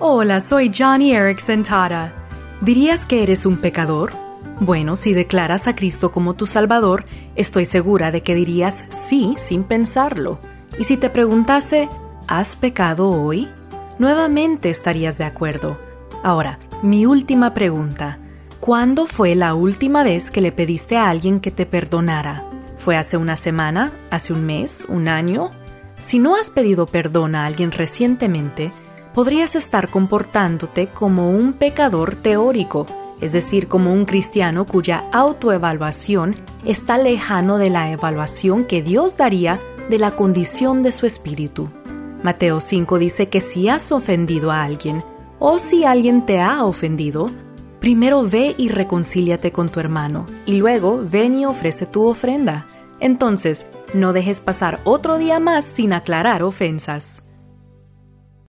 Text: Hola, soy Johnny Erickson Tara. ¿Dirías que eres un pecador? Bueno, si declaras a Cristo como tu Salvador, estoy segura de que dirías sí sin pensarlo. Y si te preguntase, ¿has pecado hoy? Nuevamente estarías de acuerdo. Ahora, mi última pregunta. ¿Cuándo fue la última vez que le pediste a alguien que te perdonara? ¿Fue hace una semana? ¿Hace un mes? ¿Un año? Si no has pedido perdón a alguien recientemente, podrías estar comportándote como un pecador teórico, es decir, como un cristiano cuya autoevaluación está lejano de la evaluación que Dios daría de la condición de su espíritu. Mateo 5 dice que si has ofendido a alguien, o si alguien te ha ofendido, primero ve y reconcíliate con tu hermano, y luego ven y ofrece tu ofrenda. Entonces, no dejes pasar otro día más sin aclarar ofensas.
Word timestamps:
Hola, 0.00 0.40
soy 0.40 0.70
Johnny 0.72 1.12
Erickson 1.12 1.64
Tara. 1.64 2.12
¿Dirías 2.60 3.04
que 3.04 3.24
eres 3.24 3.44
un 3.44 3.56
pecador? 3.56 4.12
Bueno, 4.60 4.94
si 4.94 5.12
declaras 5.12 5.66
a 5.66 5.74
Cristo 5.74 6.12
como 6.12 6.34
tu 6.34 6.46
Salvador, 6.46 7.04
estoy 7.34 7.64
segura 7.64 8.12
de 8.12 8.22
que 8.22 8.36
dirías 8.36 8.84
sí 8.90 9.34
sin 9.36 9.64
pensarlo. 9.64 10.38
Y 10.78 10.84
si 10.84 10.96
te 10.98 11.10
preguntase, 11.10 11.88
¿has 12.28 12.54
pecado 12.54 13.10
hoy? 13.10 13.48
Nuevamente 13.98 14.70
estarías 14.70 15.18
de 15.18 15.24
acuerdo. 15.24 15.76
Ahora, 16.22 16.60
mi 16.80 17.04
última 17.04 17.52
pregunta. 17.52 18.18
¿Cuándo 18.60 19.06
fue 19.06 19.34
la 19.34 19.54
última 19.54 20.04
vez 20.04 20.30
que 20.30 20.40
le 20.40 20.52
pediste 20.52 20.96
a 20.96 21.08
alguien 21.08 21.40
que 21.40 21.50
te 21.50 21.66
perdonara? 21.66 22.44
¿Fue 22.76 22.96
hace 22.96 23.16
una 23.16 23.34
semana? 23.34 23.90
¿Hace 24.12 24.32
un 24.32 24.46
mes? 24.46 24.86
¿Un 24.88 25.08
año? 25.08 25.50
Si 25.98 26.20
no 26.20 26.36
has 26.36 26.50
pedido 26.50 26.86
perdón 26.86 27.34
a 27.34 27.46
alguien 27.46 27.72
recientemente, 27.72 28.70
podrías 29.18 29.56
estar 29.56 29.88
comportándote 29.88 30.86
como 30.86 31.32
un 31.32 31.52
pecador 31.52 32.14
teórico, 32.14 32.86
es 33.20 33.32
decir, 33.32 33.66
como 33.66 33.92
un 33.92 34.04
cristiano 34.04 34.64
cuya 34.64 35.06
autoevaluación 35.10 36.36
está 36.64 36.98
lejano 36.98 37.58
de 37.58 37.68
la 37.68 37.90
evaluación 37.90 38.64
que 38.64 38.80
Dios 38.80 39.16
daría 39.16 39.58
de 39.90 39.98
la 39.98 40.12
condición 40.12 40.84
de 40.84 40.92
su 40.92 41.04
espíritu. 41.04 41.68
Mateo 42.22 42.60
5 42.60 42.96
dice 43.00 43.28
que 43.28 43.40
si 43.40 43.68
has 43.68 43.90
ofendido 43.90 44.52
a 44.52 44.62
alguien, 44.62 45.02
o 45.40 45.58
si 45.58 45.84
alguien 45.84 46.24
te 46.24 46.40
ha 46.40 46.62
ofendido, 46.62 47.28
primero 47.80 48.22
ve 48.22 48.54
y 48.56 48.68
reconcíliate 48.68 49.50
con 49.50 49.68
tu 49.68 49.80
hermano, 49.80 50.26
y 50.46 50.58
luego 50.58 51.02
ven 51.02 51.40
y 51.40 51.44
ofrece 51.44 51.86
tu 51.86 52.06
ofrenda. 52.06 52.68
Entonces, 53.00 53.66
no 53.94 54.12
dejes 54.12 54.38
pasar 54.38 54.78
otro 54.84 55.18
día 55.18 55.40
más 55.40 55.64
sin 55.64 55.92
aclarar 55.92 56.44
ofensas. 56.44 57.24